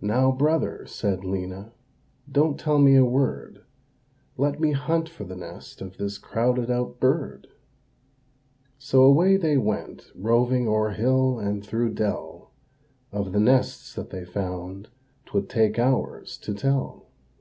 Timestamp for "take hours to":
15.48-16.54